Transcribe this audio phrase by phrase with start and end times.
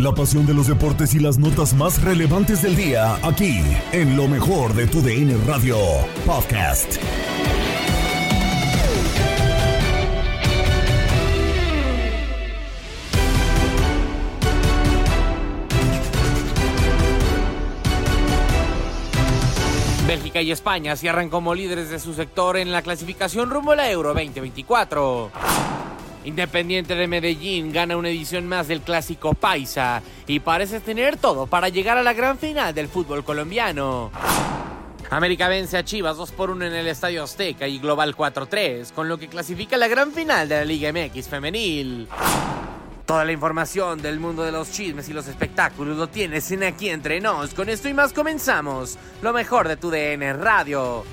[0.00, 3.60] La pasión de los deportes y las notas más relevantes del día, aquí,
[3.92, 5.76] en lo mejor de tu DN Radio
[6.24, 6.96] Podcast.
[20.06, 23.90] Bélgica y España cierran como líderes de su sector en la clasificación rumbo a la
[23.90, 25.89] Euro 2024.
[26.24, 31.70] Independiente de Medellín gana una edición más del clásico Paisa y parece tener todo para
[31.70, 34.10] llegar a la gran final del fútbol colombiano.
[35.08, 39.08] América vence a Chivas 2 por 1 en el Estadio Azteca y Global 4-3, con
[39.08, 42.06] lo que clasifica la gran final de la Liga MX femenil.
[43.06, 46.90] Toda la información del mundo de los chismes y los espectáculos lo tienes en Aquí
[46.90, 47.54] Entre Nos.
[47.54, 48.98] Con esto y más comenzamos.
[49.20, 51.04] Lo mejor de tu DN Radio.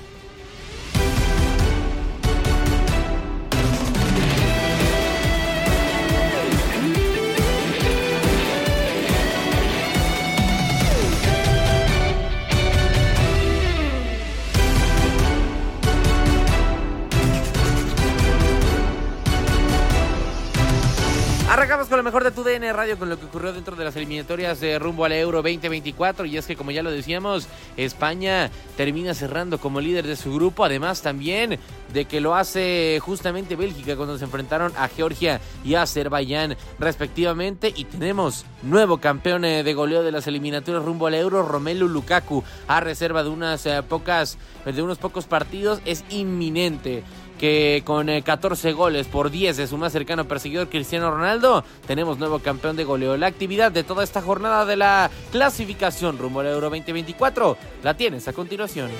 [21.77, 23.95] Arrancamos con lo mejor de tu DN Radio con lo que ocurrió dentro de las
[23.95, 29.13] eliminatorias de rumbo al Euro 2024 y es que como ya lo decíamos, España termina
[29.13, 31.59] cerrando como líder de su grupo, además también
[31.93, 37.71] de que lo hace justamente Bélgica cuando se enfrentaron a Georgia y a Azerbaiyán respectivamente.
[37.75, 42.43] Y tenemos nuevo campeón eh, de goleo de las eliminatorias rumbo al Euro, Romelu Lukaku,
[42.67, 47.03] a reserva de unas eh, pocas de unos pocos partidos es inminente
[47.37, 52.39] que con 14 goles por 10 de su más cercano perseguidor Cristiano Ronaldo, tenemos nuevo
[52.39, 53.17] campeón de goleo.
[53.17, 58.27] La actividad de toda esta jornada de la clasificación rumbo al Euro 2024 la tienes
[58.27, 58.91] a continuación.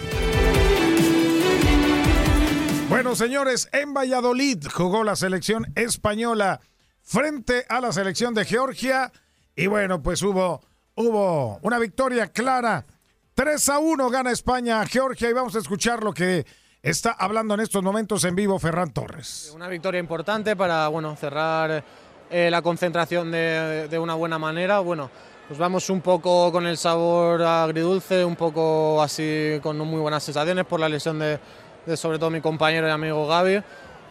[2.89, 6.61] Bueno, señores, en Valladolid jugó la selección española
[7.01, 9.11] frente a la selección de Georgia
[9.55, 10.61] y bueno, pues hubo,
[10.95, 12.85] hubo una victoria clara.
[13.33, 16.45] 3 a 1 gana España a Georgia y vamos a escuchar lo que
[16.83, 19.51] Está hablando en estos momentos en vivo Ferran Torres.
[19.55, 21.83] Una victoria importante para bueno, cerrar
[22.29, 24.79] eh, la concentración de, de, una buena manera.
[24.79, 25.09] Bueno,
[25.47, 30.65] pues vamos un poco con el sabor agridulce, un poco así con muy buenas sensaciones
[30.65, 31.39] por la lesión de,
[31.85, 33.63] de sobre todo mi compañero y amigo Gaby.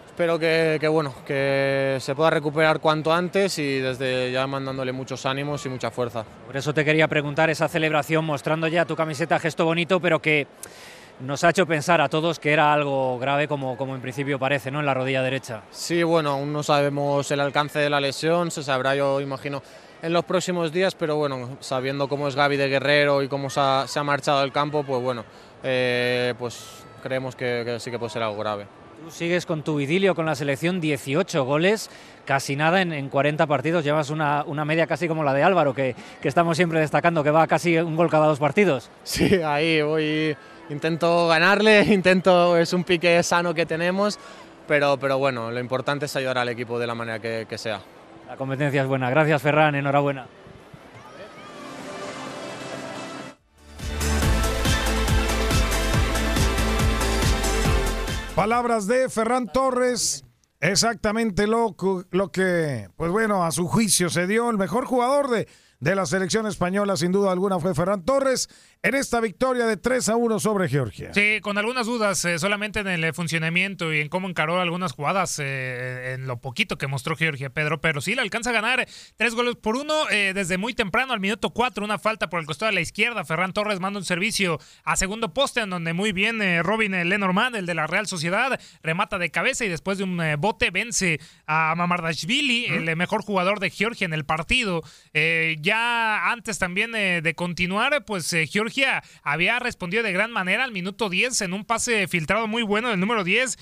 [0.06, 5.24] Espero que, que, bueno, que se pueda recuperar cuanto antes y desde ya mandándole muchos
[5.26, 6.24] ánimos y mucha fuerza.
[6.46, 10.46] Por eso te quería preguntar esa celebración mostrando ya tu camiseta, gesto bonito, pero que
[11.20, 14.70] nos ha hecho pensar a todos que era algo grave como, como en principio parece,
[14.70, 14.80] ¿no?
[14.80, 15.62] En la rodilla derecha.
[15.70, 19.62] Sí, bueno, aún no sabemos el alcance de la lesión, se sabrá yo imagino
[20.02, 23.60] en los próximos días, pero bueno, sabiendo cómo es Gaby de Guerrero y cómo se
[23.60, 25.24] ha, se ha marchado del campo, pues bueno,
[25.62, 28.66] eh, pues creemos que, que sí que puede ser algo grave.
[29.02, 31.90] Tú sigues con tu idilio con la selección, 18 goles,
[32.24, 33.84] casi nada en, en 40 partidos.
[33.84, 37.30] Llevas una, una, media casi como la de Álvaro, que, que, estamos siempre destacando, que
[37.30, 38.90] va casi un gol cada dos partidos.
[39.04, 40.36] Sí, ahí voy,
[40.70, 44.18] intento ganarle, intento, es un pique sano que tenemos,
[44.66, 47.80] pero, pero bueno, lo importante es ayudar al equipo de la manera que, que sea.
[48.26, 49.08] La competencia es buena.
[49.08, 50.26] Gracias, Ferran, enhorabuena.
[58.34, 60.22] Palabras de Ferran Torres
[60.60, 61.74] exactamente lo,
[62.10, 65.48] lo que, pues bueno, a su juicio se dio el mejor jugador de,
[65.80, 68.48] de la selección española, sin duda alguna, fue Ferran Torres
[68.82, 71.12] en esta victoria de 3 a 1 sobre Georgia.
[71.12, 74.92] Sí, con algunas dudas eh, solamente en el eh, funcionamiento y en cómo encaró algunas
[74.92, 78.86] jugadas eh, en lo poquito que mostró Georgia Pedro, pero sí le alcanza a ganar
[79.16, 82.70] tres goles por uno desde muy temprano al minuto 4, una falta por el costado
[82.70, 86.40] de la izquierda, Ferran Torres manda un servicio a segundo poste en donde muy bien
[86.62, 90.70] Robin Lenormand, el de la Real Sociedad, remata de cabeza y después de un bote
[90.70, 94.82] vence a Mamardashvili, el mejor jugador de Georgia en el partido.
[95.12, 98.75] ya antes también de continuar, pues Georgia
[99.22, 103.00] había respondido de gran manera al minuto 10 en un pase filtrado muy bueno del
[103.00, 103.58] número 10,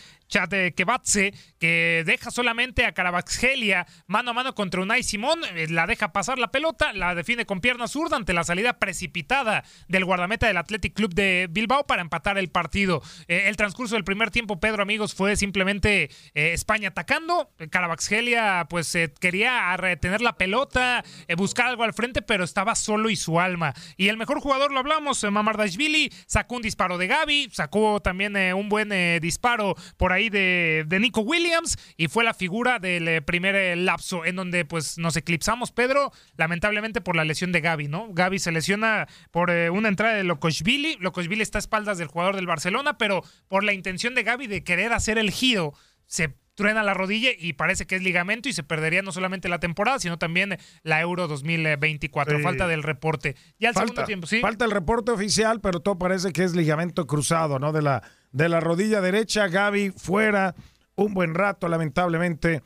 [0.75, 6.13] Kebatse, que deja solamente a Caravaxgelia mano a mano contra Unai Simón, eh, la deja
[6.13, 10.57] pasar la pelota, la define con pierna zurda ante la salida precipitada del guardameta del
[10.57, 13.03] Athletic Club de Bilbao para empatar el partido.
[13.29, 17.51] Eh, el transcurso del primer tiempo, Pedro, amigos, fue simplemente eh, España atacando.
[17.71, 21.05] Caravaxgelia pues quería retener la pelota,
[21.37, 23.75] buscar algo al frente, pero estaba solo y su alma.
[23.97, 28.69] Y el mejor jugador, lo hablamos, Mamardashvili, sacó un disparo de Gaby, sacó también un
[28.69, 28.91] buen
[29.21, 34.25] disparo por ahí de, Nico Williams y fue la figura del eh, primer eh, lapso
[34.25, 38.09] en donde pues nos eclipsamos, Pedro, lamentablemente por la lesión de Gaby, ¿no?
[38.13, 42.37] Gaby se lesiona por eh, una entrada de Lokoshvili, Lokoshvili está a espaldas del jugador
[42.37, 45.75] del Barcelona, pero por la intención de Gaby de querer hacer el giro,
[46.07, 49.59] se truena la rodilla y parece que es ligamento y se perdería no solamente la
[49.59, 52.41] temporada, sino también la Euro 2024.
[52.41, 53.37] Falta del reporte.
[53.59, 54.41] Ya al segundo tiempo, sí.
[54.41, 57.73] Falta el reporte oficial, pero todo parece que es ligamento cruzado, ¿no?
[57.73, 58.03] De la
[58.35, 59.49] de la rodilla derecha.
[59.49, 60.55] Gaby fuera
[60.97, 62.63] un buen rato, lamentablemente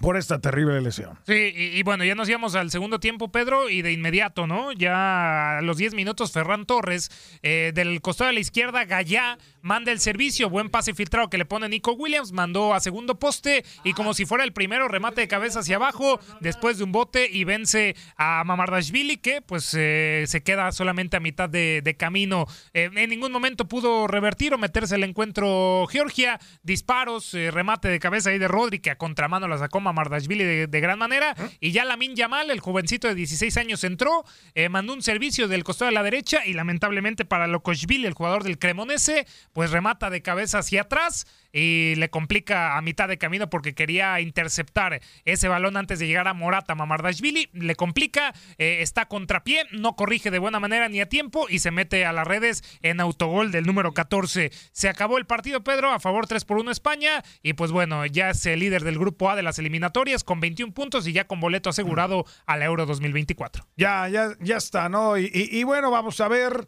[0.00, 1.18] por esta terrible lesión.
[1.26, 4.72] Sí, y, bueno, ya nos íbamos al segundo tiempo, Pedro, y de inmediato, ¿no?
[4.72, 7.10] Ya a los 10 minutos, Ferran Torres,
[7.42, 11.44] eh, del costado de la izquierda, Gallá, manda el servicio, buen pase filtrado que le
[11.44, 15.28] pone Nico Williams, mandó a segundo poste y como si fuera el primero, remate de
[15.28, 20.42] cabeza hacia abajo, después de un bote y vence a Mamardashvili, que pues eh, se
[20.42, 22.46] queda solamente a mitad de, camino.
[22.72, 28.30] Eh, en ningún momento pudo revertir o meterse el encuentro Georgia, disparos, remate de cabeza
[28.30, 31.34] ahí de Rodri, que a contramano la sacó Mardashvili de, de, gran manera.
[31.60, 35.64] Y ya Lamin Yamal, el jovencito de 16 años, entró, eh, mandó un servicio del
[35.64, 40.22] costado de la derecha y lamentablemente para Lokoshvili, el jugador del Cremonese, pues remata de
[40.22, 45.76] cabeza hacia atrás y le complica a mitad de camino porque quería interceptar ese balón
[45.76, 47.48] antes de llegar a Morata Mamardashvili.
[47.52, 51.70] Le complica, eh, está contrapié, no corrige de buena manera ni a tiempo y se
[51.70, 54.50] mete a las redes en autogol del número 14.
[54.72, 58.30] Se acabó el partido, Pedro, a favor 3 por 1 España y pues bueno, ya
[58.30, 61.38] es el líder del grupo A de las eliminatorias con 21 puntos y ya con
[61.38, 63.64] boleto asegurado a la Euro 2024.
[63.76, 65.16] Ya, ya, ya está, ¿no?
[65.16, 66.66] y bueno, vamos a ver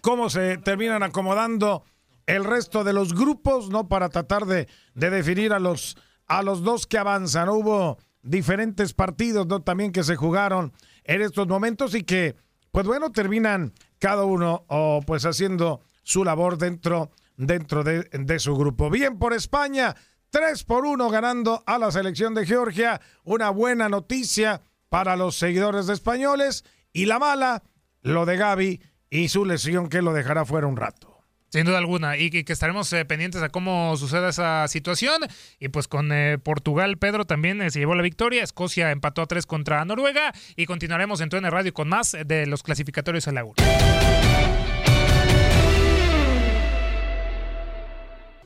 [0.00, 1.84] cómo se terminan acomodando
[2.32, 3.88] el resto de los grupos, ¿no?
[3.88, 5.96] Para tratar de, de definir a los,
[6.26, 7.50] a los dos que avanzan.
[7.50, 9.60] Hubo diferentes partidos, ¿no?
[9.60, 10.72] También que se jugaron
[11.04, 12.36] en estos momentos y que,
[12.70, 14.64] pues bueno, terminan cada uno
[15.06, 18.88] pues haciendo su labor dentro, dentro de, de su grupo.
[18.88, 19.94] Bien por España,
[20.30, 23.00] 3 por 1 ganando a la selección de Georgia.
[23.24, 26.64] Una buena noticia para los seguidores de españoles
[26.94, 27.62] y la mala,
[28.00, 31.11] lo de Gaby y su lesión que lo dejará fuera un rato.
[31.52, 35.20] Sin duda alguna, y que, estaremos eh, pendientes a cómo suceda esa situación.
[35.60, 38.42] Y pues con eh, Portugal, Pedro también eh, se llevó la victoria.
[38.42, 40.32] Escocia empató a tres contra Noruega.
[40.56, 43.44] Y continuaremos en TUN Radio con más de los clasificatorios a la.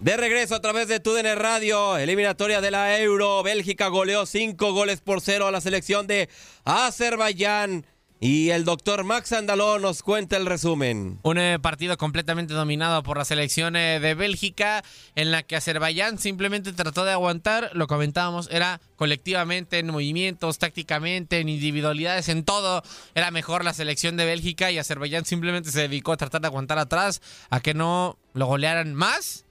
[0.00, 3.44] De regreso a través de TUDN Radio, eliminatoria de la Euro.
[3.44, 6.28] Bélgica goleó cinco goles por cero a la selección de
[6.64, 7.86] Azerbaiyán.
[8.18, 11.18] Y el doctor Max Andaló nos cuenta el resumen.
[11.23, 14.82] Un eh, partido completamente dominado por la selección eh, de Bélgica,
[15.14, 21.40] en la que Azerbaiyán simplemente trató de aguantar, lo comentábamos, era colectivamente, en movimientos, tácticamente,
[21.40, 22.82] en individualidades, en todo,
[23.14, 26.78] era mejor la selección de Bélgica y Azerbaiyán simplemente se dedicó a tratar de aguantar
[26.78, 27.20] atrás,
[27.50, 29.45] a que no lo golearan más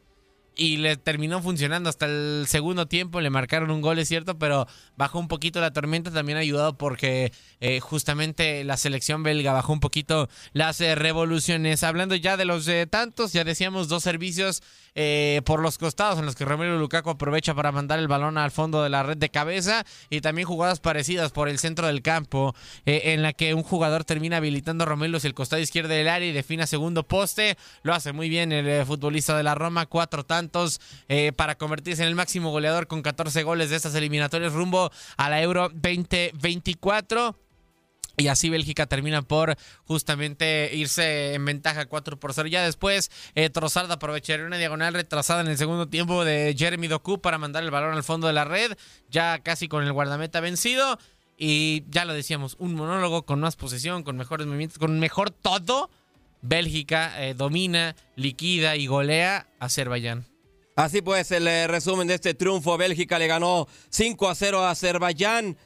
[0.56, 4.68] y le terminó funcionando hasta el segundo tiempo, le marcaron un gol, es cierto, pero
[4.96, 9.80] bajó un poquito la tormenta, también ayudado porque eh, justamente la selección belga bajó un
[9.80, 11.84] poquito las eh, revoluciones.
[11.84, 14.64] Hablando ya de los eh, tantos, ya decíamos dos servicios
[15.44, 18.82] por los costados en los que Romero Lukaku aprovecha para mandar el balón al fondo
[18.82, 23.22] de la red de cabeza y también jugadas parecidas por el centro del campo en
[23.22, 26.66] la que un jugador termina habilitando a Romelu el costado izquierdo del área y define
[26.66, 27.58] segundo poste.
[27.84, 30.45] Lo hace muy bien el futbolista de la Roma, cuatro tantos
[31.36, 35.42] para convertirse en el máximo goleador con 14 goles de estas eliminatorias rumbo a la
[35.42, 37.36] Euro 2024.
[38.18, 42.48] Y así Bélgica termina por justamente irse en ventaja 4 por 0.
[42.48, 47.20] Ya después, eh, Trossard aprovecharía una diagonal retrasada en el segundo tiempo de Jeremy Doku
[47.20, 48.74] para mandar el balón al fondo de la red,
[49.10, 50.98] ya casi con el guardameta vencido.
[51.38, 55.90] Y ya lo decíamos, un monólogo con más posesión, con mejores movimientos, con mejor todo.
[56.42, 60.35] Bélgica eh, domina, liquida y golea a Azerbaiyán.
[60.76, 64.72] Así pues, el eh, resumen de este triunfo, Bélgica le ganó 5 a 0 a
[64.72, 65.58] Azerbaiyán.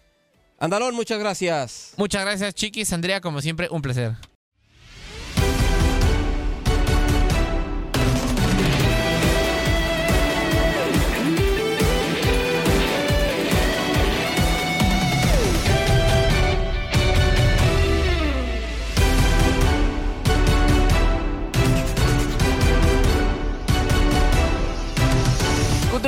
[0.59, 1.93] Andalón, muchas gracias.
[1.97, 2.93] Muchas gracias, Chiquis.
[2.93, 4.28] Andrea, como siempre, un placer.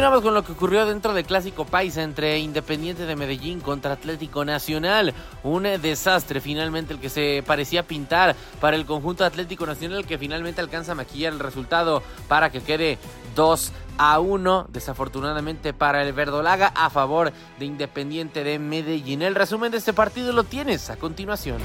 [0.02, 4.44] Continuamos con lo que ocurrió dentro del Clásico Paisa entre Independiente de Medellín contra Atlético
[4.44, 5.14] Nacional.
[5.44, 10.60] Un desastre finalmente el que se parecía pintar para el conjunto Atlético Nacional que finalmente
[10.60, 12.98] alcanza a maquillar el resultado para que quede
[13.36, 19.22] 2 a 1 desafortunadamente para el Verdolaga a favor de Independiente de Medellín.
[19.22, 21.62] El resumen de este partido lo tienes a continuación.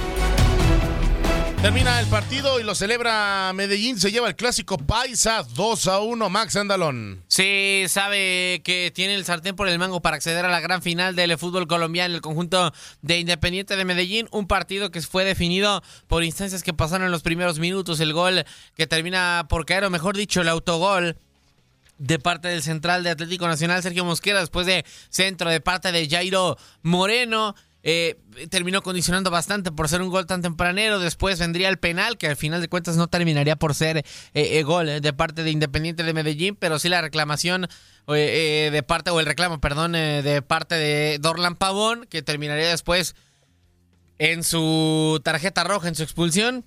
[1.63, 3.99] Termina el partido y lo celebra Medellín.
[3.99, 6.31] Se lleva el clásico Paisa 2 a 1.
[6.31, 7.25] Max Andalón.
[7.27, 11.17] Sí, sabe que tiene el sartén por el mango para acceder a la gran final
[11.17, 12.73] del fútbol colombiano, el conjunto
[13.03, 14.29] de Independiente de Medellín.
[14.31, 17.99] Un partido que fue definido por instancias que pasaron en los primeros minutos.
[17.99, 18.45] El gol
[18.77, 21.17] que termina por caer, o mejor dicho, el autogol
[21.99, 26.09] de parte del central de Atlético Nacional, Sergio Mosquera, después de centro de parte de
[26.09, 27.55] Jairo Moreno.
[27.89, 28.19] Eh,
[28.51, 30.99] terminó condicionando bastante por ser un gol tan tempranero.
[30.99, 34.63] Después vendría el penal, que al final de cuentas no terminaría por ser eh, eh,
[34.65, 37.69] gol de parte de Independiente de Medellín, pero sí la reclamación
[38.09, 43.15] de parte, o el reclamo, perdón, de parte de Dorlan Pavón, que terminaría después
[44.19, 46.65] en su tarjeta roja, en su expulsión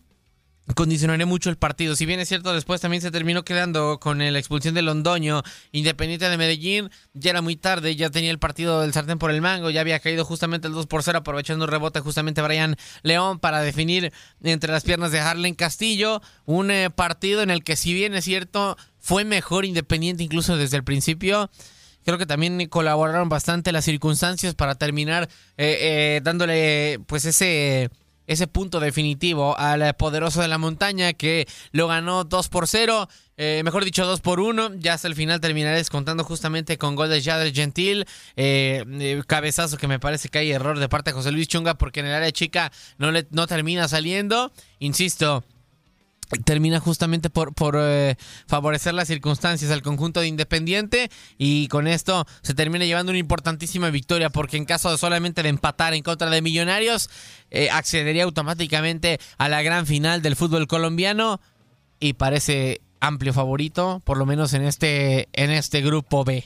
[0.76, 1.96] condicionaría mucho el partido.
[1.96, 6.30] Si bien es cierto, después también se terminó quedando con la expulsión de Londoño, Independiente
[6.30, 6.90] de Medellín.
[7.14, 10.00] Ya era muy tarde, ya tenía el partido del sartén por el mango, ya había
[10.00, 14.72] caído justamente el 2 por 0, aprovechando un rebote justamente Brian León para definir entre
[14.72, 16.22] las piernas de Harlen Castillo.
[16.46, 20.78] Un eh, partido en el que, si bien es cierto, fue mejor Independiente incluso desde
[20.78, 21.50] el principio.
[22.06, 25.78] Creo que también colaboraron bastante las circunstancias para terminar eh,
[26.18, 27.90] eh, dándole pues ese
[28.30, 33.10] ese punto definitivo al poderoso de la montaña que lo ganó 2 por 0.
[33.38, 34.76] Eh, mejor dicho, 2 por 1.
[34.76, 38.06] Ya hasta el final terminaré descontando justamente con gol de Jader Gentil.
[38.36, 41.74] Eh, eh, cabezazo que me parece que hay error de parte de José Luis Chunga
[41.74, 44.52] porque en el área chica no, le, no termina saliendo.
[44.78, 45.44] Insisto,
[46.46, 48.16] termina justamente por, por eh,
[48.48, 53.90] favorecer las circunstancias al conjunto de Independiente y con esto se termina llevando una importantísima
[53.90, 57.10] victoria porque en caso de solamente de empatar en contra de Millonarios
[57.50, 61.42] eh, accedería automáticamente a la gran final del fútbol colombiano
[62.00, 66.46] y parece amplio favorito por lo menos en este en este grupo B.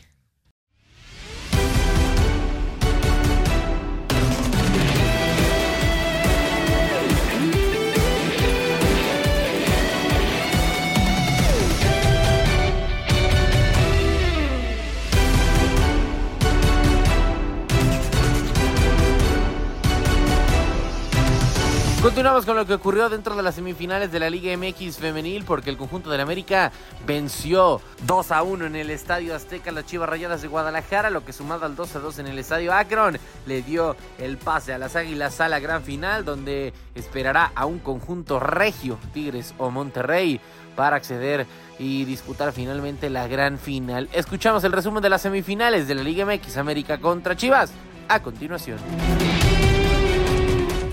[22.03, 25.69] Continuamos con lo que ocurrió dentro de las semifinales de la Liga MX femenil porque
[25.69, 26.69] el conjunto del América
[27.07, 31.31] venció 2 a 1 en el Estadio Azteca las Chivas Rayadas de Guadalajara, lo que
[31.31, 34.97] sumado al 2 a 2 en el Estadio Akron le dio el pase a las
[34.97, 40.41] Águilas a la gran final donde esperará a un conjunto regio, Tigres o Monterrey
[40.75, 41.47] para acceder
[41.79, 44.09] y disputar finalmente la gran final.
[44.11, 47.71] Escuchamos el resumen de las semifinales de la Liga MX América contra Chivas
[48.09, 48.79] a continuación.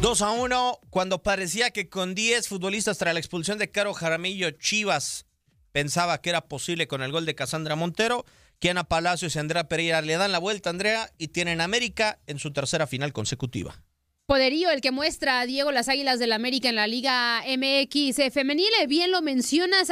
[0.00, 4.50] 2 a 1, cuando parecía que con 10 futbolistas tras la expulsión de Caro Jaramillo,
[4.52, 5.26] Chivas
[5.72, 8.24] pensaba que era posible con el gol de Casandra Montero.
[8.60, 12.50] Kiana Palacios y Andrea Pereira le dan la vuelta, Andrea, y tienen América en su
[12.50, 13.82] tercera final consecutiva.
[14.24, 18.70] Poderío el que muestra a Diego las Águilas del América en la Liga MX femenil.
[18.88, 19.88] Bien lo mencionas,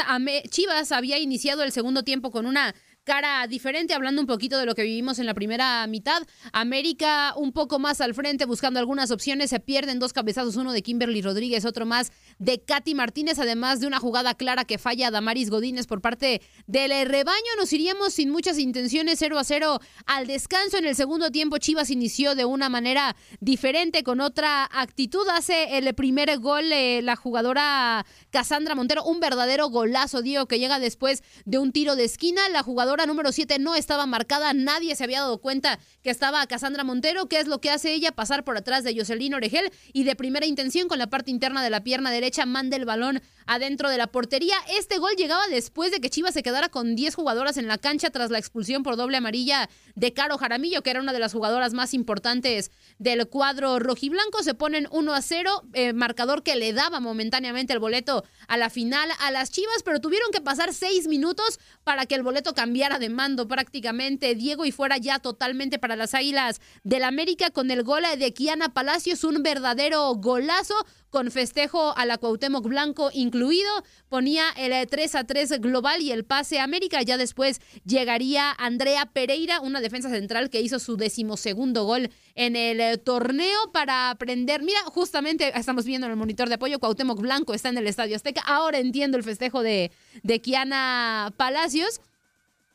[0.49, 2.75] Chivas había iniciado el segundo tiempo con una
[3.09, 6.23] cara diferente, hablando un poquito de lo que vivimos en la primera mitad.
[6.53, 9.49] América un poco más al frente, buscando algunas opciones.
[9.49, 13.87] Se pierden dos cabezazos, uno de Kimberly Rodríguez, otro más de Katy Martínez, además de
[13.87, 17.39] una jugada clara que falla Damaris Godínez por parte del rebaño.
[17.57, 20.77] Nos iríamos sin muchas intenciones, 0 a 0 al descanso.
[20.77, 25.27] En el segundo tiempo, Chivas inició de una manera diferente, con otra actitud.
[25.31, 30.79] Hace el primer gol eh, la jugadora Cassandra Montero, un verdadero golazo, Diego, que llega
[30.79, 32.51] después de un tiro de esquina.
[32.51, 36.85] La jugadora número 7 no estaba marcada, nadie se había dado cuenta que estaba Cassandra
[36.85, 40.17] Montero, que es lo que hace ella, pasar por atrás de Jocelyn Oregel y de
[40.17, 43.97] primera intención con la parte interna de la pierna derecha manda el balón adentro de
[43.97, 44.55] la portería.
[44.79, 48.11] Este gol llegaba después de que Chivas se quedara con 10 jugadoras en la cancha
[48.11, 51.73] tras la expulsión por doble amarilla de Caro Jaramillo, que era una de las jugadoras
[51.73, 54.43] más importantes del cuadro rojiblanco.
[54.43, 58.69] Se ponen 1 a 0, eh, marcador que le daba momentáneamente el boleto a la
[58.69, 62.99] final a las Chivas, pero tuvieron que pasar 6 minutos para que el boleto cambiara
[62.99, 67.83] de mando prácticamente, Diego, y fuera ya totalmente para las Águilas del América con el
[67.83, 70.75] gol de Kiana Palacios, un verdadero golazo
[71.11, 73.71] con festejo a la Cuauhtémoc Blanco incluido,
[74.09, 77.03] ponía el 3 a 3 global y el pase a América.
[77.03, 82.81] Ya después llegaría Andrea Pereira, una defensa central que hizo su decimosegundo gol en el
[82.81, 84.63] eh, torneo para aprender.
[84.63, 88.17] Mira, justamente estamos viendo en el monitor de apoyo, Cuauhtémoc Blanco está en el Estadio
[88.17, 88.43] Azteca.
[88.47, 89.91] Ahora entiendo el festejo de,
[90.23, 92.01] de Kiana Palacios.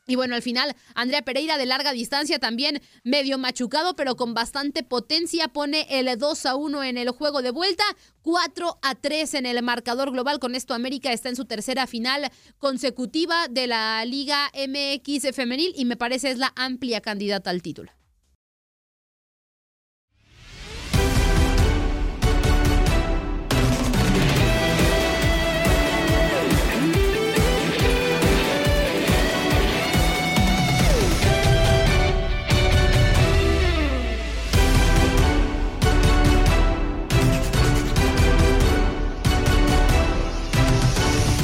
[0.05, 4.83] Y bueno, al final, Andrea Pereira de larga distancia también medio machucado, pero con bastante
[4.83, 7.85] potencia, pone el 2 a 1 en el juego de vuelta,
[8.21, 10.39] 4 a 3 en el marcador global.
[10.39, 15.85] Con esto, América está en su tercera final consecutiva de la Liga MX femenil y
[15.85, 17.91] me parece es la amplia candidata al título.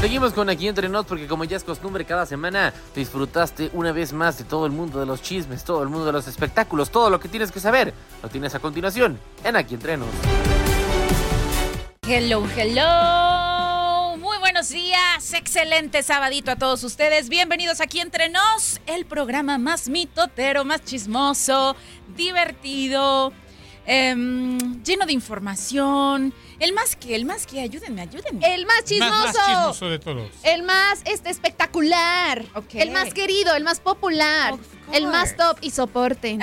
[0.09, 4.11] Seguimos con aquí entre nos porque como ya es costumbre cada semana disfrutaste una vez
[4.11, 7.11] más de todo el mundo de los chismes, todo el mundo de los espectáculos, todo
[7.11, 7.93] lo que tienes que saber.
[8.23, 10.07] Lo tienes a continuación en aquí entre nos.
[12.07, 14.17] Hello, hello.
[14.17, 15.31] Muy buenos días.
[15.31, 17.29] Excelente sabadito a todos ustedes.
[17.29, 21.75] Bienvenidos aquí entre nos, el programa más mitotero, más chismoso,
[22.17, 23.31] divertido,
[23.85, 26.33] em, lleno de información.
[26.59, 28.53] El más que, el más que, ayúdenme, ayúdenme.
[28.53, 29.11] El más chismoso.
[29.11, 30.29] Más, más chismoso de todos.
[30.43, 32.45] El más este, espectacular.
[32.73, 34.55] El más querido, el más popular.
[34.91, 36.37] El más top y soporte.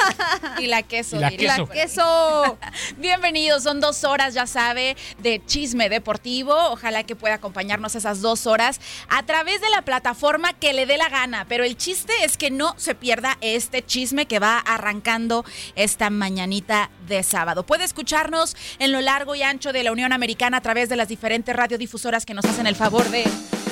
[0.58, 1.16] y la queso.
[1.16, 1.68] Y la queso.
[1.68, 2.58] queso.
[2.96, 6.54] Bienvenidos, son dos horas, ya sabe, de chisme deportivo.
[6.70, 10.96] Ojalá que pueda acompañarnos esas dos horas a través de la plataforma que le dé
[10.96, 11.44] la gana.
[11.48, 15.44] Pero el chiste es que no se pierda este chisme que va arrancando
[15.76, 17.64] esta mañanita de sábado.
[17.64, 21.08] Puede escucharnos en lo largo y ancho de la Unión Americana a través de las
[21.08, 23.24] diferentes radiodifusoras que nos hacen el favor de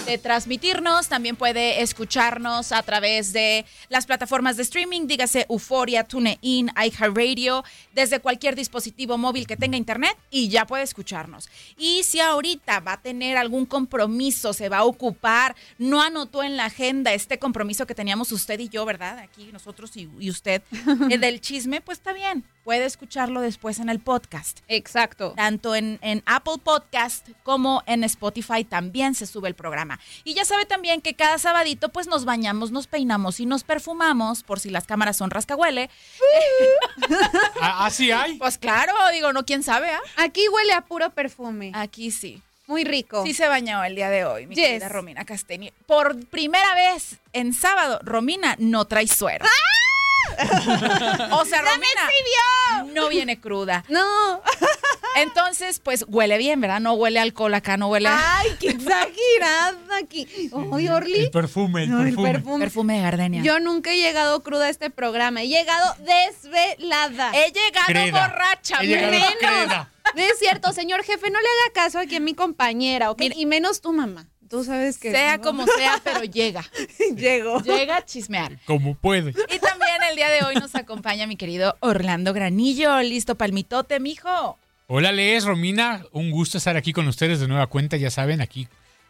[0.07, 1.09] de transmitirnos.
[1.09, 7.65] También puede escucharnos a través de las plataformas de streaming, dígase Euforia, TuneIn, iHeartRadio,
[7.95, 11.49] desde cualquier dispositivo móvil que tenga internet y ya puede escucharnos.
[11.77, 16.57] Y si ahorita va a tener algún compromiso, se va a ocupar, no anotó en
[16.57, 19.19] la agenda este compromiso que teníamos usted y yo, ¿verdad?
[19.19, 20.63] Aquí nosotros y, y usted,
[21.11, 22.45] el del chisme, pues está bien.
[22.65, 24.61] Puede escucharlo después en el podcast.
[24.69, 25.33] Exacto.
[25.35, 29.99] Tanto en, en Apple Podcast como en Spotify también se sube el programa.
[30.25, 34.43] Y ya sabe también que cada sabadito pues nos bañamos, nos peinamos y nos perfumamos,
[34.43, 35.89] por si las cámaras son rascahuele.
[37.61, 38.35] ¿Así hay?
[38.37, 40.01] Pues claro, digo, no, quién sabe, ¿ah?
[40.17, 41.73] Aquí huele a puro perfume.
[41.75, 42.43] Aquí sí.
[42.67, 43.25] Muy rico.
[43.27, 44.65] Sí se bañó el día de hoy, mi Yes.
[44.65, 45.73] querida Romina Castaño.
[45.87, 49.45] Por primera vez en sábado, Romina no trae suero.
[51.33, 53.85] O sea, Romina no viene cruda.
[53.89, 54.41] No.
[55.17, 56.81] Entonces, pues huele bien, ¿verdad?
[56.81, 58.39] No huele a alcohol acá, no huele a...
[58.39, 60.27] Ay, qué exagerada aquí.
[60.73, 61.21] Ay, Orly.
[61.25, 62.33] El perfume, el No, el perfume.
[62.33, 62.59] perfume.
[62.65, 63.43] Perfume de gardenia.
[63.43, 65.43] Yo nunca he llegado cruda a este programa.
[65.43, 67.33] He llegado desvelada.
[67.35, 68.29] He llegado Creda.
[68.29, 69.35] borracha, He llegado menos.
[69.39, 69.91] creda.
[70.15, 73.23] No es cierto, señor jefe, no le haga caso aquí a mi compañera, ¿ok?
[73.35, 74.27] y menos tu mamá.
[74.51, 75.13] Tú sabes que.
[75.13, 75.45] Sea no.
[75.45, 76.65] como sea, pero llega.
[77.17, 77.63] Llego.
[77.63, 78.59] Llega a chismear.
[78.67, 79.31] Como puede.
[79.31, 83.01] Y también el día de hoy nos acompaña mi querido Orlando Granillo.
[83.01, 84.59] Listo palmitote, mijo.
[84.89, 86.05] Hola, Les, Romina.
[86.11, 87.97] Un gusto estar aquí con ustedes de nueva cuenta.
[87.97, 88.67] Ya saben, aquí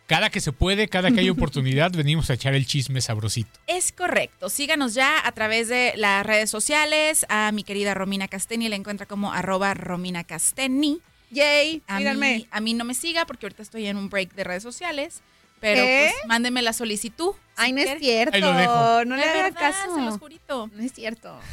[0.06, 3.48] cada que se puede, cada que hay oportunidad, venimos a echar el chisme sabrosito.
[3.66, 4.50] Es correcto.
[4.50, 7.24] Síganos ya a través de las redes sociales.
[7.30, 11.00] A mi querida Romina Casteni la encuentra como arroba Romina Casteni.
[11.30, 14.44] Yay, A mí, a mí no me siga porque ahorita estoy en un break de
[14.44, 15.22] redes sociales.
[15.60, 16.10] Pero ¿Eh?
[16.12, 17.32] pues mándeme la solicitud.
[17.56, 18.34] Ay, no es cierto.
[18.34, 19.04] Ahí lo dejo.
[19.04, 19.94] No le haga caso.
[19.94, 20.70] Se los jurito.
[20.74, 21.38] No es cierto.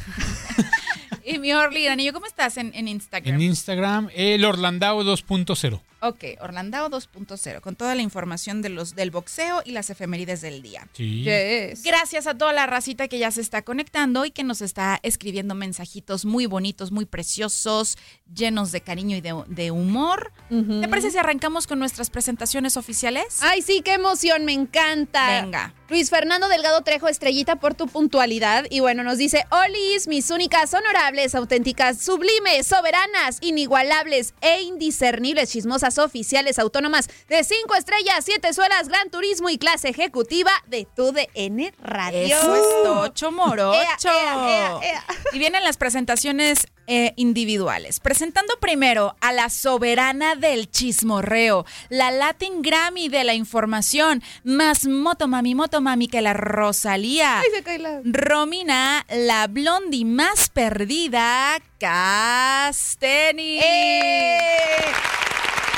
[1.28, 3.34] Y mi Orly Granillo, ¿cómo estás en, en Instagram?
[3.34, 5.78] En Instagram, el Orlandao 2.0.
[6.00, 10.62] Ok, Orlandao 2.0, con toda la información de los, del boxeo y las efemérides del
[10.62, 10.86] día.
[10.92, 11.24] Sí.
[11.24, 11.82] Yes.
[11.82, 15.56] Gracias a toda la racita que ya se está conectando y que nos está escribiendo
[15.56, 17.98] mensajitos muy bonitos, muy preciosos,
[18.32, 20.32] llenos de cariño y de, de humor.
[20.48, 23.38] ¿Te parece si arrancamos con nuestras presentaciones oficiales?
[23.40, 25.42] Ay, sí, qué emoción, me encanta.
[25.42, 25.74] Venga.
[25.88, 28.66] Luis Fernando Delgado Trejo, estrellita por tu puntualidad.
[28.70, 35.87] Y bueno, nos dice, Olis, mis únicas, honorables, auténticas, sublimes, soberanas, inigualables e indiscernibles, chismosas
[35.96, 41.72] oficiales autónomas de cinco estrellas, siete suelas, gran turismo y clase ejecutiva de tu DN
[41.82, 42.36] Radio.
[42.36, 43.72] Eso es tocho morocho.
[43.78, 45.04] Ea, ea, ea, ea.
[45.32, 48.00] Y vienen las presentaciones eh, individuales.
[48.00, 55.28] Presentando primero a la soberana del chismorreo, la Latin Grammy de la información, más moto
[55.28, 57.40] mami, moto mami que la Rosalía.
[57.40, 58.00] Ay, se cae la...
[58.04, 63.60] Romina, la blondie más perdida, Casteni.
[63.62, 64.78] ¡Eh!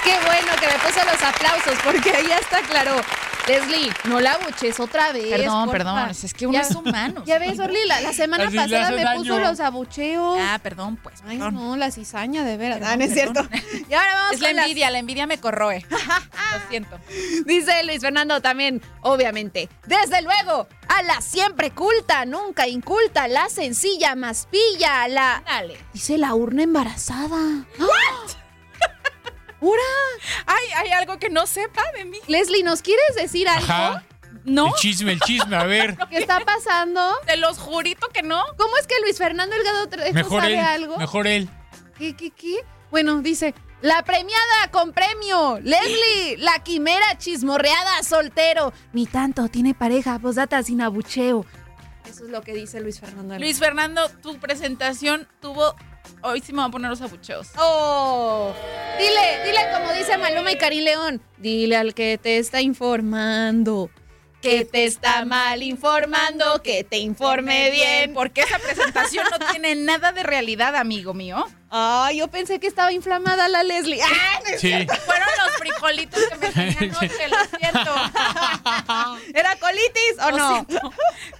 [0.04, 2.96] Qué bueno que me puso los aplausos porque ahí está claro.
[3.48, 5.28] Leslie, no la buches otra vez.
[5.28, 5.72] Perdón, porfa.
[5.78, 7.22] perdón, es que uno Ya- es humano.
[7.26, 9.18] Ya ves, Orly, la, la semana Así pasada me daño.
[9.20, 10.38] puso los abucheos.
[10.40, 11.16] Ah, perdón, pues.
[11.26, 11.54] Ay, perdón.
[11.54, 12.78] no, la cizaña, de veras.
[12.78, 13.48] Perdón, Ah, no es perdón.
[13.50, 13.86] cierto.
[13.90, 15.84] Y ahora vamos Es la las- envidia, la envidia me corroe.
[15.90, 16.98] Lo siento.
[17.46, 19.68] Dice Luis Fernando también, obviamente.
[19.86, 25.42] Desde luego, a la siempre culta, nunca inculta, la sencilla más pilla, la...
[25.46, 25.76] Dale.
[25.92, 27.64] Dice la urna embarazada.
[27.78, 28.30] ¿What?
[29.60, 29.82] ¡Ura!
[30.46, 32.18] Ay, hay algo que no sepa de mí.
[32.26, 33.64] Leslie, ¿nos quieres decir algo?
[33.64, 34.04] Ajá.
[34.44, 34.68] ¿No?
[34.68, 35.96] El chisme, el chisme, a ver.
[36.10, 37.14] ¿Qué está pasando?
[37.26, 38.42] Te los jurito que no.
[38.56, 40.60] ¿Cómo es que Luis Fernando Delgado Trejo Mejor sabe él.
[40.60, 40.96] algo?
[40.96, 41.48] Mejor él.
[41.98, 42.64] ¿Qué, qué, qué?
[42.90, 48.72] Bueno, dice, la premiada con premio, Leslie, la quimera chismorreada soltero.
[48.92, 51.44] Ni tanto, tiene pareja, posdata sin abucheo.
[52.08, 53.38] Eso es lo que dice Luis Fernando.
[53.38, 55.74] Luis Fernando, tu presentación tuvo.
[56.22, 57.48] Hoy sí me voy a poner los abucheos.
[57.58, 58.52] Oh,
[58.98, 61.22] dile, dile como dice Maluma y Karim León.
[61.38, 63.90] Dile al que te está informando.
[64.42, 68.14] Que te está mal informando, que te informe bien.
[68.14, 71.46] Porque esa presentación no tiene nada de realidad, amigo mío.
[71.70, 74.00] Ay, yo pensé que estaba inflamada la Leslie.
[74.02, 74.40] ¡Ah!
[74.42, 74.68] no es Sí.
[74.68, 74.94] cierto!
[75.06, 77.94] Fueron los frijolitos que me tenía anoche, lo siento.
[79.38, 80.66] ¿Era colitis o no?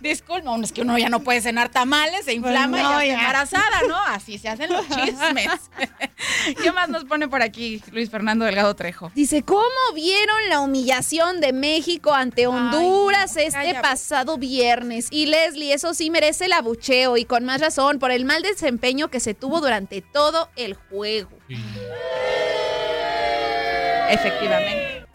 [0.01, 3.13] Disculpa, es que uno ya no puede cenar tamales, se inflama Pues no, y ya
[3.15, 3.97] está embarazada, ¿no?
[3.99, 5.49] Así se hacen los chismes.
[6.63, 9.11] ¿Qué más nos pone por aquí Luis Fernando Delgado Trejo?
[9.15, 9.65] Dice, ¿cómo
[9.95, 15.09] vieron la humillación de México ante Honduras no, este calla, pasado viernes?
[15.11, 19.09] Y Leslie, eso sí merece el abucheo y con más razón por el mal desempeño
[19.09, 20.20] que se tuvo durante todo
[20.57, 21.31] el juego.
[24.11, 25.07] Efectivamente.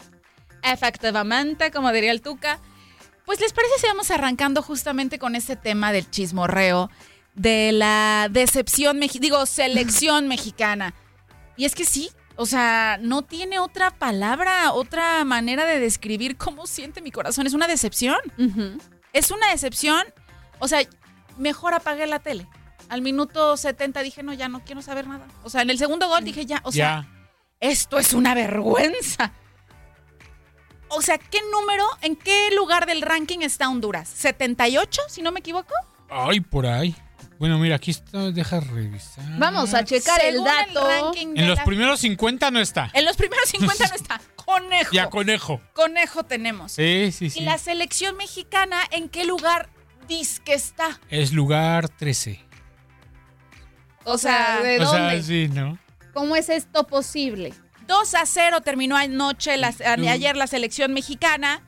[0.62, 2.60] Efectivamente, como diría el Tuca.
[3.24, 6.90] Pues les parece si vamos arrancando justamente con este tema del chismorreo,
[7.34, 10.94] de la decepción, digo, selección mexicana.
[11.56, 16.66] Y es que sí, o sea, no tiene otra palabra, otra manera de describir cómo
[16.66, 17.46] siente mi corazón.
[17.46, 18.18] Es una decepción.
[19.12, 20.04] Es una decepción.
[20.58, 20.80] O sea,
[21.38, 22.46] mejor apagué la tele.
[22.88, 25.26] Al minuto 70 dije, no, ya no quiero saber nada.
[25.42, 27.28] O sea, en el segundo gol dije, ya, o sea, ya.
[27.60, 29.32] esto es una vergüenza.
[30.88, 34.08] O sea, ¿qué número, en qué lugar del ranking está Honduras?
[34.22, 35.74] ¿78, si no me equivoco?
[36.08, 36.94] Ay, por ahí.
[37.40, 39.24] Bueno, mira, aquí está, deja revisar.
[39.38, 41.12] Vamos a checar el Según el dato.
[41.16, 42.88] En los la- primeros 50 no está.
[42.94, 44.20] En los primeros 50 no está.
[44.36, 44.92] Conejo.
[44.92, 45.60] Ya, conejo.
[45.74, 46.72] Conejo tenemos.
[46.72, 47.40] Sí, sí, sí.
[47.40, 49.68] ¿Y la selección mexicana en qué lugar
[50.08, 50.98] dice que está?
[51.10, 52.40] Es lugar 13.
[54.06, 55.10] O sea, ¿de o dónde?
[55.16, 55.78] sea, sí, ¿no?
[56.14, 57.52] ¿Cómo es esto posible?
[57.86, 59.74] 2 a 0 terminó anoche, la-
[60.10, 61.62] ayer la selección mexicana.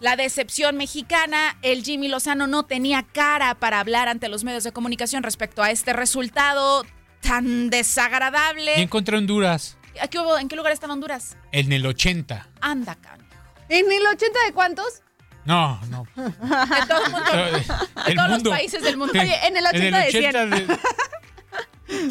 [0.00, 4.72] La decepción mexicana, el Jimmy Lozano no tenía cara para hablar ante los medios de
[4.72, 6.84] comunicación respecto a este resultado
[7.20, 8.78] tan desagradable.
[8.78, 11.36] Y encontré Honduras ¿A qué hubo- ¿En qué lugar estaba Honduras?
[11.52, 12.48] en el 80.
[12.60, 13.20] Anda, can.
[13.68, 15.02] ¿En el 80 de cuántos?
[15.44, 16.04] No, no.
[16.16, 17.30] De todo el mundo.
[17.32, 19.12] De De todos los países del mundo.
[19.20, 20.50] Oye, en el 80 de 100.
[20.50, 20.78] de-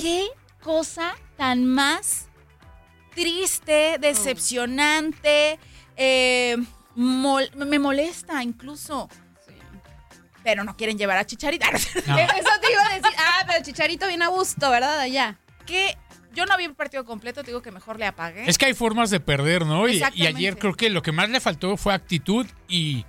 [0.02, 0.28] ¿Qué
[0.64, 2.28] cosa tan más
[3.16, 5.60] triste, decepcionante?
[5.98, 6.58] eh,
[6.96, 9.10] mol- me molesta incluso.
[10.44, 11.66] Pero no quieren llevar a Chicharito.
[12.08, 12.18] No.
[12.18, 13.16] Eso te iba a decir.
[13.18, 15.00] Ah, pero Chicharito viene a gusto, ¿verdad?
[15.00, 15.38] Allá.
[15.66, 15.96] que
[16.34, 18.50] yo no vi el partido completo, te digo que mejor le apagué.
[18.50, 19.88] Es que hay formas de perder, ¿no?
[19.90, 23.06] Y, y ayer creo que lo que más le faltó fue actitud y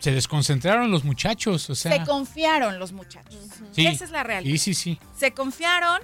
[0.00, 1.92] se desconcentraron los muchachos, o sea.
[1.92, 3.38] Se confiaron los muchachos.
[3.72, 3.86] sí.
[3.86, 4.50] Esa es la realidad.
[4.52, 4.98] Sí, sí, sí.
[5.16, 6.00] Se confiaron.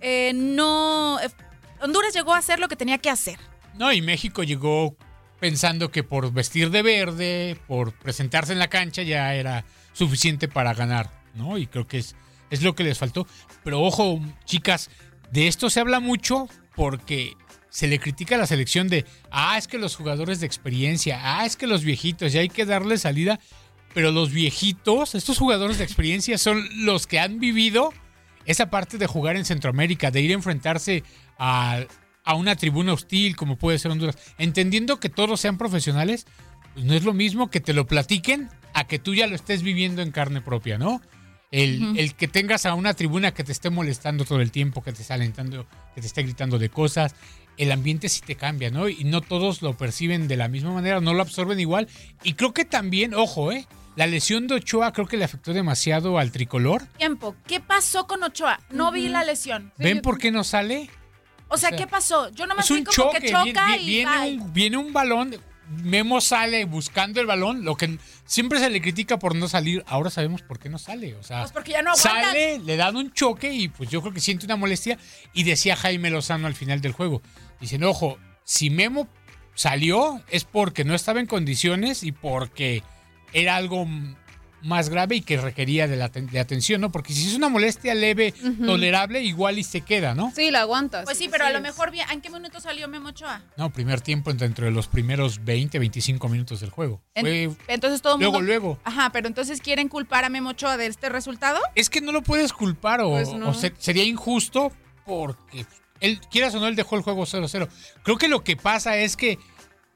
[0.00, 1.18] eh, no.
[1.20, 1.30] eh,
[1.80, 3.38] Honduras llegó a hacer lo que tenía que hacer.
[3.74, 4.96] No, y México llegó
[5.40, 10.74] pensando que por vestir de verde, por presentarse en la cancha, ya era suficiente para
[10.74, 11.56] ganar, ¿no?
[11.58, 12.16] Y creo que es,
[12.50, 13.26] es lo que les faltó.
[13.62, 14.90] Pero ojo, chicas,
[15.30, 17.34] de esto se habla mucho porque
[17.70, 21.46] se le critica a la selección de, ah, es que los jugadores de experiencia, ah,
[21.46, 23.38] es que los viejitos, y hay que darle salida.
[23.94, 27.92] Pero los viejitos, estos jugadores de experiencia son los que han vivido
[28.44, 31.04] esa parte de jugar en Centroamérica, de ir a enfrentarse
[31.38, 31.84] a,
[32.24, 34.18] a una tribuna hostil como puede ser Honduras.
[34.36, 36.26] Entendiendo que todos sean profesionales,
[36.74, 39.62] pues no es lo mismo que te lo platiquen a que tú ya lo estés
[39.62, 41.00] viviendo en carne propia, ¿no?
[41.50, 44.92] El, el que tengas a una tribuna que te esté molestando todo el tiempo, que
[44.92, 47.14] te esté alentando, que te esté gritando de cosas,
[47.58, 48.88] el ambiente sí te cambia, ¿no?
[48.88, 51.88] Y no todos lo perciben de la misma manera, no lo absorben igual.
[52.22, 53.66] Y creo que también, ojo, ¿eh?
[53.96, 56.86] La lesión de Ochoa creo que le afectó demasiado al tricolor.
[56.98, 57.34] Tiempo.
[57.48, 58.60] ¿Qué pasó con Ochoa?
[58.70, 59.72] No vi la lesión.
[59.76, 60.88] ¿Ven por qué no sale?
[61.48, 62.30] O sea, O sea, ¿qué pasó?
[62.30, 64.92] Yo nomás Es un vi como choque, que choca viene, y viene un, viene un
[64.92, 65.34] balón,
[65.70, 70.10] Memo sale buscando el balón, lo que siempre se le critica por no salir, ahora
[70.10, 73.12] sabemos por qué no sale, o sea, Pues porque ya no sale, le dan un
[73.12, 74.98] choque y pues yo creo que siente una molestia
[75.34, 77.22] y decía Jaime Lozano al final del juego,
[77.60, 79.08] dicen, ojo, si Memo
[79.54, 82.82] salió es porque no estaba en condiciones y porque
[83.32, 83.86] era algo
[84.62, 86.90] más grave y que requería de, la de atención, ¿no?
[86.90, 88.34] Porque si es una molestia leve,
[88.66, 90.32] tolerable, igual y se queda, ¿no?
[90.34, 91.04] Sí, la aguantas.
[91.04, 93.42] Pues sí, pero a lo mejor, bien- ¿en qué minuto salió Memo Ochoa?
[93.56, 97.00] No, primer tiempo dentro de los primeros 20, 25 minutos del juego.
[97.14, 98.46] En- Fue- entonces todo el luego, mundo...
[98.46, 98.78] luego.
[98.84, 101.60] Ajá, pero entonces quieren culpar a Memo Ochoa de este resultado.
[101.74, 103.50] Es que no lo puedes culpar o, Pues no.
[103.50, 104.72] o se- sería injusto
[105.06, 105.66] porque
[106.00, 107.68] él, quieras o no, él dejó el juego 0-0.
[108.02, 109.38] Creo que lo que pasa es que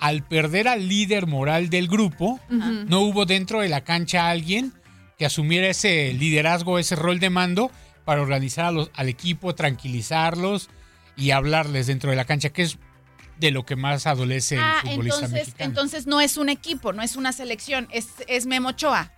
[0.02, 4.72] al perder al líder moral del grupo, no hubo dentro de la cancha alguien
[5.16, 7.70] que asumiera ese liderazgo, ese rol de mando
[8.04, 10.70] para organizar a los- al equipo, tranquilizarlos
[11.16, 12.78] y hablarles dentro de la cancha, que es
[13.38, 15.68] de lo que más adolece el Ah, futbolista entonces, mexicano.
[15.70, 19.12] entonces no es un equipo, no es una selección, es, es Memo Ochoa.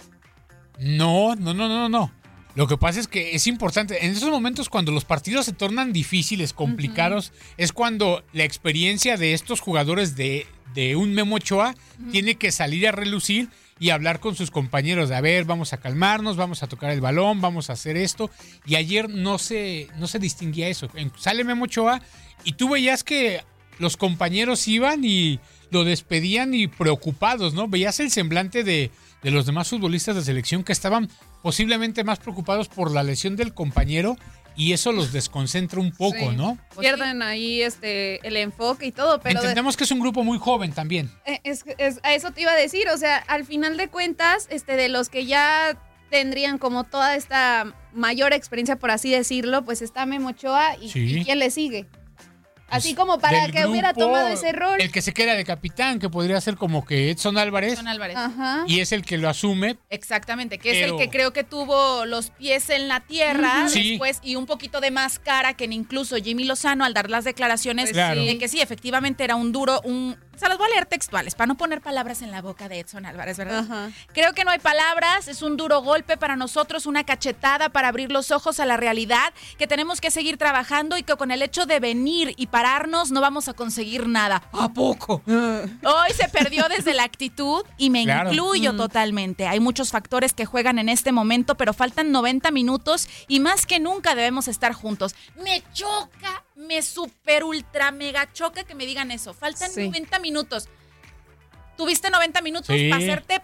[0.78, 2.12] No, no, no, no, no.
[2.56, 5.92] Lo que pasa es que es importante, en esos momentos cuando los partidos se tornan
[5.92, 11.74] difíciles, complicados, es cuando la experiencia de estos jugadores de, de un Memo Ochoa
[12.10, 13.48] tiene que salir a relucir
[13.80, 17.00] y hablar con sus compañeros de, a ver, vamos a calmarnos, vamos a tocar el
[17.00, 18.30] balón, vamos a hacer esto.
[18.66, 20.88] Y ayer no se, no se distinguía eso.
[20.94, 22.00] En- Sale Memo Ochoa
[22.44, 23.40] y tú veías que
[23.78, 27.66] los compañeros iban y lo despedían y preocupados, ¿no?
[27.66, 28.92] Veías el semblante de,
[29.24, 31.08] de los demás futbolistas de selección que estaban
[31.42, 34.16] posiblemente más preocupados por la lesión del compañero
[34.56, 36.36] y eso los desconcentra un poco, Sí.
[36.36, 36.58] ¿no?
[36.78, 40.38] Pierden ahí este el enfoque y todo, pero de- Entendemos que es un grupo muy
[40.38, 41.10] joven también.
[41.26, 44.46] Eh, Es, es- a eso te iba a decir, o sea, al final de cuentas,
[44.50, 45.76] este, de los que ya
[46.10, 51.18] tendrían como toda esta mayor experiencia, por así decirlo, pues está Memo Ochoa y, Sí.
[51.20, 51.86] y ¿quién le sigue?
[52.68, 54.80] Así como para que hubiera tomado ese rol.
[54.80, 58.16] El que se queda de capitán, que podría ser como que Edson Álvarez, Edson Álvarez.
[58.16, 58.64] Ajá.
[58.66, 59.76] y es el que lo asume.
[59.90, 63.68] Exactamente, que es el que creo que tuvo los pies en la tierra.
[63.68, 63.90] Sí.
[63.90, 67.84] después y un poquito de más cara que incluso Jimmy Lozano al dar las declaraciones
[67.84, 68.22] Pues Claro.
[68.22, 70.16] de que sí, efectivamente era un duro, un...
[70.36, 73.06] Se las voy a leer textuales para no poner palabras en la boca de Edson
[73.06, 73.90] Álvarez, ¿verdad?
[74.12, 78.10] Creo que no hay palabras, es un duro golpe para nosotros, una cachetada para abrir
[78.10, 81.66] los ojos a la realidad, que tenemos que seguir trabajando y que con el hecho
[81.66, 84.42] de venir y pararnos no vamos a conseguir nada.
[84.52, 85.22] ¿A poco?
[85.26, 88.30] Hoy se perdió desde la actitud y me Claro.
[88.32, 88.76] incluyo Mm.
[88.76, 89.46] totalmente.
[89.46, 93.78] Hay muchos factores que juegan en este momento, pero faltan 90 minutos y más que
[93.80, 95.14] nunca debemos estar juntos.
[95.42, 99.34] Me choca, me super ultra mega choca que me digan eso.
[99.34, 99.86] Faltan Sí.
[99.88, 100.68] 90 minutos.
[101.76, 102.88] Tuviste 90 minutos Sí.
[102.88, 103.42] para hacerte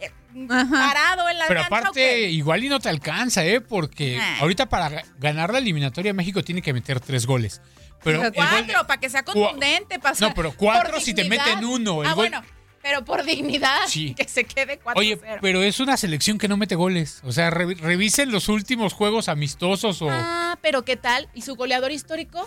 [0.00, 0.10] eh,
[0.48, 3.60] parado en la Pero cancha, ¿o aparte, igual y no te alcanza, ¿eh?
[3.60, 4.38] Porque Ah.
[4.40, 7.60] ahorita para ga- ganar la eliminatoria México tiene que meter tres goles.
[8.02, 9.98] Pero el gol de- cuatro, para que sea contundente.
[9.98, 12.42] pa' No, pero cuatro si te meten uno, el ah, gol- bueno,
[12.84, 14.14] pero por dignidad, Sí.
[14.18, 14.92] que se quede 4-0.
[14.96, 17.20] Oye, pero es una selección que no mete goles.
[17.24, 20.08] O sea, re- revisen los últimos juegos amistosos o...
[20.10, 21.28] Ah, pero ¿qué tal?
[21.32, 22.46] ¿Y su goleador histórico?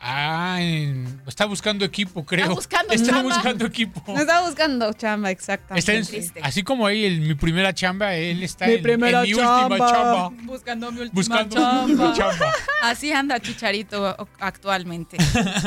[0.00, 2.44] Ah, en- está buscando equipo, creo.
[2.44, 3.34] Está buscando Está chamba.
[3.34, 4.02] buscando equipo.
[4.06, 5.98] No está buscando chamba, exactamente.
[6.18, 9.24] Está en- así como ahí en mi primera chamba, él está Mi en, primera en
[9.24, 9.90] mi última chamba.
[9.90, 10.28] chamba.
[10.44, 12.12] Buscando mi última Buscando chamba.
[12.14, 12.52] chamba.
[12.82, 15.16] Así anda Chicharito actualmente.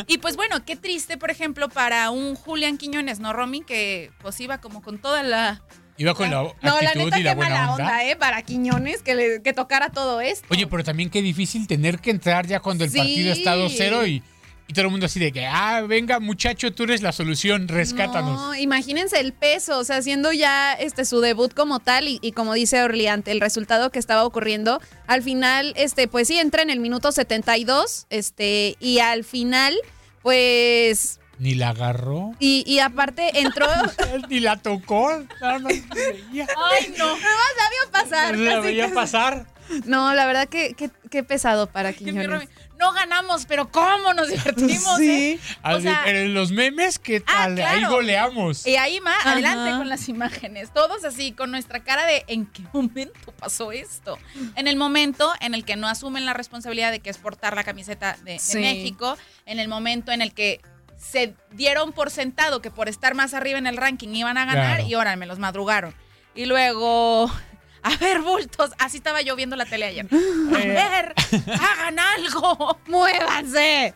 [0.08, 3.62] y pues bueno, qué triste, por ejemplo, para un Julián Quiñones, ¿no, Romy?
[3.64, 5.62] Que pues iba como con toda la...
[6.02, 7.84] Iba con la No, la neta, y la qué buena mala onda.
[7.86, 8.16] onda, ¿eh?
[8.16, 10.48] Para Quiñones, que, le, que tocara todo esto.
[10.50, 12.98] Oye, pero también qué difícil tener que entrar ya cuando el Sí.
[12.98, 14.24] partido está 2-0 y,
[14.68, 18.40] y todo el mundo así de que, ah, venga muchacho, tú eres la solución, rescátanos.
[18.40, 22.32] No, imagínense el peso, o sea, haciendo ya este su debut como tal y, y
[22.32, 26.64] como dice Orly, ante el resultado que estaba ocurriendo, al final, este, pues sí, entra
[26.64, 29.76] en el minuto 72, este, y al final,
[30.24, 33.66] pues, Ni la agarró, y, y aparte entró...
[34.30, 35.12] ni la tocó.
[35.42, 36.48] nada más veía.
[36.72, 37.06] Ay, no.
[37.06, 38.38] Nada más la vio pasar.
[38.38, 39.48] La veía pasar.
[39.86, 40.76] No, la verdad que,
[41.24, 42.48] pesado para Quiñones.
[42.78, 44.98] No ganamos, pero ¿cómo nos divertimos?
[44.98, 45.34] Sí.
[45.34, 45.40] eh?
[45.64, 47.52] O sea, pero en los memes, ¿qué tal?
[47.52, 47.96] Ahí claro.
[47.96, 48.66] goleamos.
[48.66, 49.34] Y ahí más, Ajá.
[49.34, 50.72] adelante con las imágenes.
[50.74, 54.18] Todos así, con nuestra cara de ¿en qué momento pasó esto?
[54.56, 57.64] En el momento en el que no asumen la responsabilidad de que es portar la
[57.64, 58.40] camiseta de.
[58.56, 60.60] México, en el momento en el que
[61.02, 64.78] se dieron por sentado que por estar más arriba en el ranking iban a ganar
[64.78, 64.90] Claro.
[64.90, 65.94] y ahora me los madrugaron.
[66.36, 67.30] Y luego,
[67.84, 70.06] a ver, bultos, así estaba yo viendo la tele ayer.
[70.12, 71.14] A ver,
[71.60, 73.94] hagan algo, muévanse.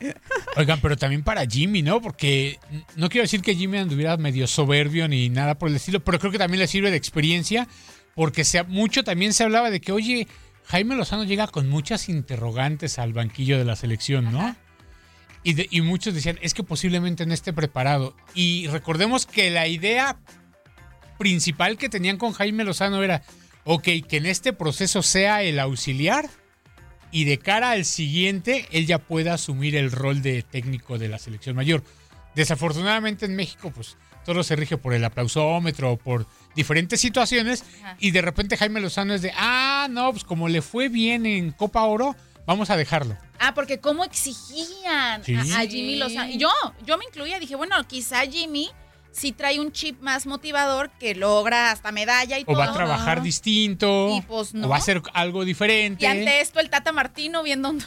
[0.57, 2.01] Oigan, pero también para Jimmy, ¿no?
[2.01, 2.59] Porque
[2.95, 6.31] no quiero decir que Jimmy anduviera medio soberbio ni nada por el estilo, pero creo
[6.31, 7.67] que también le sirve de experiencia,
[8.15, 10.27] porque se, mucho también se hablaba de que, oye,
[10.65, 14.55] Jaime Lozano llega con muchas interrogantes al banquillo de la selección, ¿no?
[15.45, 18.13] Y, de- y muchos decían, es que posiblemente no esté preparado.
[18.33, 20.17] Y recordemos que la idea
[21.17, 23.21] principal que tenían con Jaime Lozano era,
[23.63, 26.29] ok, que en este proceso sea el auxiliar
[27.11, 31.19] y de cara al siguiente él ya pueda asumir el rol de técnico de la
[31.19, 31.83] selección mayor.
[32.35, 37.95] Desafortunadamente en México, pues todo se rige por el aplausómetro o por diferentes situaciones Ajá.
[37.99, 41.51] y de repente Jaime Lozano es de, ah, no, pues como le fue bien en
[41.51, 43.17] Copa Oro, vamos a dejarlo.
[43.39, 45.35] Ah, porque cómo exigían Sí.
[45.35, 46.29] a, a Jimmy Lozano.
[46.31, 46.49] Y yo,
[46.85, 48.69] yo me incluía, dije, bueno, quizá Jimmy
[49.11, 52.57] sí trae un chip más motivador que logra hasta medalla y O todo.
[52.57, 54.67] va a trabajar distinto, Y pues no.
[54.67, 56.03] o va a hacer algo diferente.
[56.03, 57.73] Y ante esto el Tata Martino viendo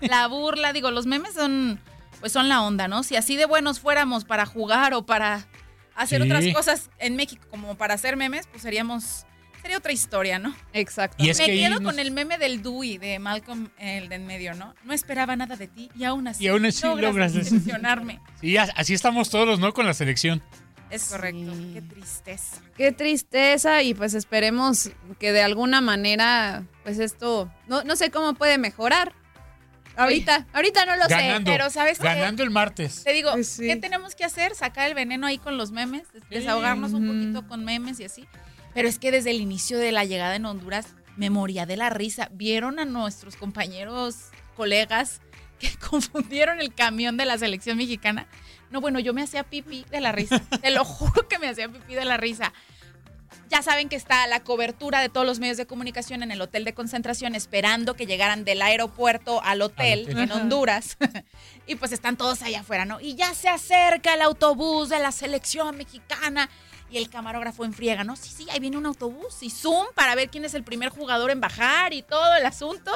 [0.00, 1.80] la burla, digo, los memes son
[2.20, 3.02] pues son la onda, ¿no?
[3.02, 5.44] Si así de buenos fuéramos para jugar o para
[5.96, 6.28] hacer Sí.
[6.28, 9.26] otras cosas en México como para hacer memes, pues seríamos
[9.62, 10.54] sería otra historia, ¿no?
[10.74, 11.22] Exacto.
[11.24, 14.16] Y es Me que quedo nos- con el meme del Dewey de Malcolm el de
[14.16, 14.74] en medio, ¿no?
[14.84, 18.20] No esperaba nada de ti y aún así, Y aún así logras- decepcionarme.
[18.40, 19.72] Sí, a- así estamos todos, ¿no?
[19.72, 20.42] Con la selección.
[20.90, 21.52] Es correcto.
[21.72, 22.60] Qué tristeza.
[22.76, 28.34] Qué tristeza y pues esperemos que de alguna manera pues esto no, no sé cómo
[28.34, 29.14] puede mejorar.
[29.94, 32.04] Ahorita, ahorita no lo Ganando, sé, pero ¿sabes qué?
[32.04, 33.04] ganando el martes.
[33.04, 33.66] Te digo, Pues sí.
[33.66, 34.54] ¿qué tenemos que hacer?
[34.54, 38.26] Sacar el veneno ahí con los memes, desahogarnos un poquito con memes y así.
[38.74, 41.90] Pero es que desde el inicio de la llegada en Honduras me moría de la
[41.90, 42.28] risa.
[42.32, 45.20] ¿Vieron a nuestros compañeros, colegas,
[45.58, 48.26] que confundieron el camión de la selección mexicana?
[48.70, 50.38] No, bueno, yo me hacía pipí de la risa.
[50.62, 52.52] Te lo juro que me hacía pipí de la risa.
[53.48, 56.64] Ya saben que está la cobertura de todos los medios de comunicación en el hotel
[56.64, 60.18] de concentración esperando que llegaran del aeropuerto al hotel, hotel.
[60.18, 60.32] en.
[60.32, 60.96] Honduras.
[61.66, 62.98] y pues están todos allá afuera, ¿no?
[62.98, 66.48] Y ya se acerca el autobús de la selección mexicana.
[66.92, 68.16] Y el camarógrafo en friega, ¿no?
[68.16, 71.30] Sí, sí, ahí viene un autobús y zoom para ver quién es el primer jugador
[71.30, 72.92] en bajar y todo el asunto.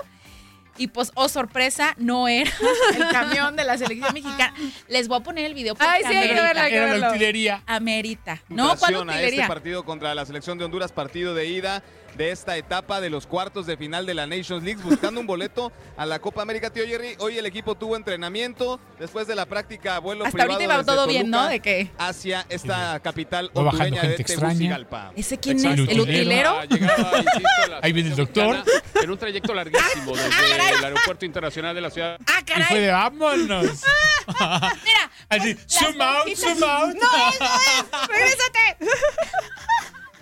[0.76, 2.52] Y pues, oh sorpresa, no era
[2.94, 4.52] el camión de la selección mexicana.
[4.88, 6.42] Les voy a poner el video porque Ay, sí, hay que amerita.
[6.42, 7.62] verlo, hay que Era la utilería.
[7.66, 8.42] Amerita.
[8.50, 11.82] No, ¿cuál a este partido contra la selección de Honduras, partido de ida
[12.16, 15.72] de esta etapa de los cuartos de final de la Nations League, buscando un boleto
[15.96, 16.70] a la Copa América.
[16.70, 20.74] Tío Jerry, hoy el equipo tuvo entrenamiento después de la práctica vuelo Hasta privado ahorita
[20.74, 21.46] iba todo bien, ¿no?
[21.46, 24.48] De que hacia esta capital hondureña de gente extraña.
[24.48, 25.12] Tegucigalpa.
[25.16, 25.82] ¿Ese quién Exacto.
[25.82, 25.88] es?
[25.88, 26.62] ¿El utilero?
[26.64, 27.46] Llegaba, insisto,
[27.82, 28.56] Ahí viene el doctor.
[28.56, 32.18] mexicana En un trayecto larguísimo Ah, desde el aeropuerto internacional de la ciudad.
[32.56, 33.66] Y fue de vámonos.
[34.28, 36.94] Mira, Así, zoom out, zoom out.
[37.00, 38.08] ¡No, eso es!
[38.08, 38.76] ¡Regrésate!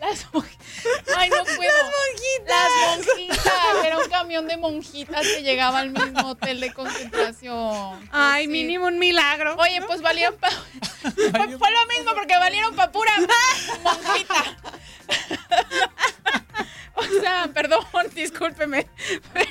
[0.05, 1.17] Las monjitas.
[1.17, 1.61] Ay, no puedo.
[1.61, 2.71] Las monjitas.
[2.87, 3.85] Las monjitas.
[3.85, 8.09] Era un camión de monjitas que llegaba al mismo hotel de concentración.
[8.13, 8.51] Ay, sí.
[8.53, 9.57] mínimo un milagro.
[9.57, 10.51] Oye, pues valieron pa...
[10.51, 11.11] fue,
[11.59, 13.13] fue lo mismo porque valieron pa' pura
[13.83, 14.35] monjita.
[16.97, 18.87] O sea, perdón, discúlpeme.
[19.33, 19.49] Pero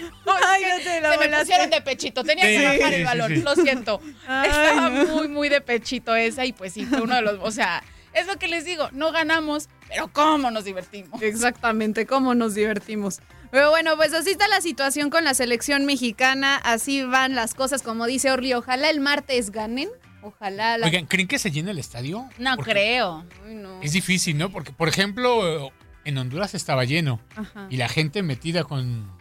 [0.48, 2.24] Ay, no te la se me pusieron de pechito.
[2.24, 3.36] Tenía Sí, que bajar el sí, balón.
[3.36, 3.42] sí.
[3.42, 4.02] Lo siento.
[4.28, 5.06] Ay, Estaba no.
[5.08, 6.46] muy, muy de pechito esa.
[6.46, 7.40] Y pues sí, fue uno de los.
[7.42, 8.88] O sea, es lo que les digo.
[8.94, 11.22] No ganamos, pero ¿cómo nos divertimos?
[11.22, 13.20] Exactamente, cómo nos divertimos.
[13.52, 17.84] Pero bueno, pues así está la situación con la selección mexicana, así van las cosas,
[17.84, 19.90] como dice Orly, ojalá el martes ganen,
[20.24, 20.88] ojalá la...
[20.88, 22.28] Oigan, ¿creen que se llene el estadio?
[22.40, 23.26] No creo.
[23.46, 23.82] Ay, no.
[23.82, 24.50] Es difícil, ¿no?
[24.50, 25.72] Porque, por ejemplo,
[26.06, 27.68] en Honduras estaba lleno Ajá.
[27.70, 29.12] y la gente metida con,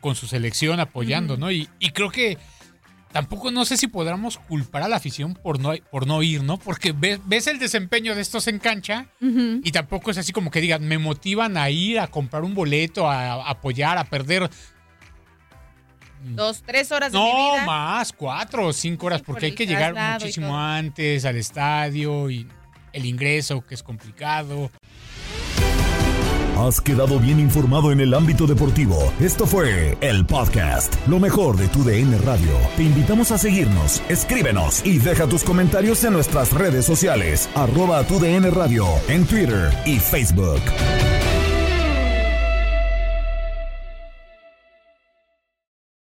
[0.00, 1.36] con su selección apoyando.
[1.36, 1.50] ¿no?
[1.50, 2.38] Y, y creo que
[3.14, 6.58] tampoco no sé si podamos culpar a la afición por no, por no ir, ¿no?
[6.58, 10.60] Porque ves, ves el desempeño de estos en cancha y tampoco es así como que
[10.60, 14.50] digan, me motivan a ir, a comprar un boleto, a, a apoyar, a perder.
[16.24, 17.64] Dos, tres horas de mi No, vida.
[17.66, 22.48] más, cuatro o cinco horas, porque por hay que llegar muchísimo antes al estadio y
[22.92, 24.72] el ingreso, que es complicado.
[26.56, 29.12] Has quedado bien informado en el ámbito deportivo.
[29.18, 32.52] Esto fue el podcast, lo mejor de tu DN Radio.
[32.76, 38.20] Te invitamos a seguirnos, escríbenos y deja tus comentarios en nuestras redes sociales, arroba tu
[38.20, 40.60] DN Radio, en Twitter y Facebook.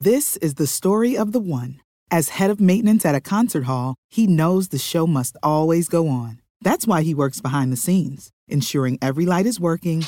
[0.02, 1.80] This is the story of the one.
[2.12, 6.10] As head of maintenance at a concert hall, he knows the show must always go
[6.10, 6.42] on.
[6.62, 10.04] That's why he works behind the scenes, ensuring every light is working,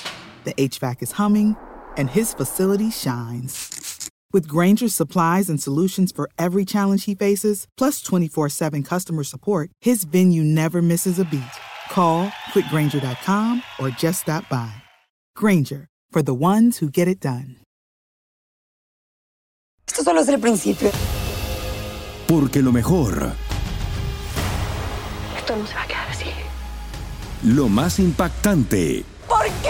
[0.45, 1.55] the HVAC is humming,
[1.97, 4.09] and his facility shines.
[4.31, 9.69] With Granger's supplies and solutions for every challenge he faces, plus 24 7 customer support,
[9.81, 11.43] his venue never misses a beat.
[11.89, 14.71] Call quickgranger.com or just stop by.
[15.35, 17.57] Granger, for the ones who get it done.
[19.87, 20.91] Esto solo es el principio.
[22.27, 23.33] Porque lo mejor,
[25.37, 26.25] Esto no se va a quedar así.
[27.43, 29.69] lo más impactante, ¿Por qué?